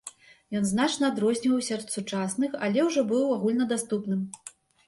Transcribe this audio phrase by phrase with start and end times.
[0.59, 4.29] Ён значна адрозніваўся ад сучасных, але ўжо быў агульнадаступным.